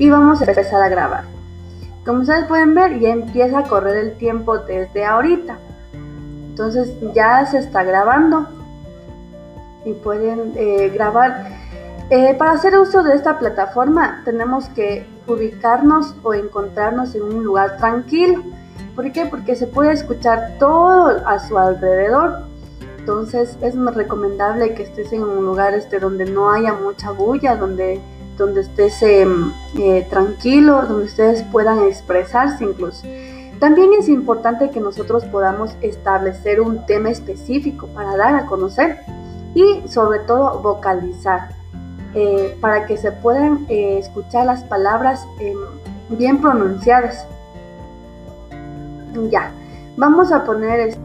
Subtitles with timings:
[0.00, 1.24] y vamos a empezar a grabar.
[2.06, 5.58] Como ustedes pueden ver, ya empieza a correr el tiempo desde ahorita.
[6.48, 8.46] Entonces ya se está grabando
[9.84, 11.48] y pueden eh, grabar.
[12.08, 17.76] Eh, para hacer uso de esta plataforma tenemos que ubicarnos o encontrarnos en un lugar
[17.76, 18.42] tranquilo.
[18.96, 19.26] ¿Por qué?
[19.26, 22.44] Porque se puede escuchar todo a su alrededor.
[22.98, 27.54] Entonces es más recomendable que estés en un lugar este, donde no haya mucha bulla,
[27.56, 28.00] donde,
[28.40, 33.06] donde estés em, eh, tranquilo, donde ustedes puedan expresarse incluso.
[33.60, 39.00] También es importante que nosotros podamos establecer un tema específico para dar a conocer
[39.54, 41.50] y sobre todo vocalizar
[42.14, 45.26] eh, para que se puedan eh, escuchar las palabras
[46.08, 47.26] bien pronunciadas.
[49.30, 49.52] Ya,
[49.96, 50.96] vamos a poner...